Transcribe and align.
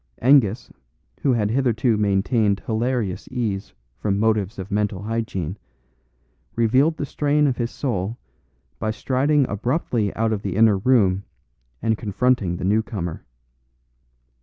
Angus, 0.17 0.71
who 1.21 1.33
had 1.33 1.51
hitherto 1.51 1.95
maintained 1.95 2.59
hilarious 2.65 3.27
ease 3.29 3.71
from 3.99 4.17
motives 4.17 4.57
of 4.57 4.71
mental 4.71 5.03
hygiene, 5.03 5.59
revealed 6.55 6.97
the 6.97 7.05
strain 7.05 7.45
of 7.45 7.57
his 7.57 7.69
soul 7.69 8.17
by 8.79 8.89
striding 8.89 9.47
abruptly 9.47 10.11
out 10.15 10.33
of 10.33 10.41
the 10.41 10.55
inner 10.55 10.79
room 10.79 11.23
and 11.83 11.99
confronting 11.99 12.57
the 12.57 12.65
new 12.65 12.81
comer. 12.81 13.23